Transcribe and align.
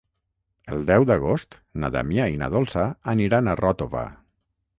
El 0.75 0.79
deu 0.87 1.03
d'agost 1.09 1.57
na 1.83 1.91
Damià 1.97 2.25
i 2.37 2.41
na 2.45 2.49
Dolça 2.57 2.87
aniran 3.15 3.53
a 3.53 3.57
Ròtova. 3.61 4.09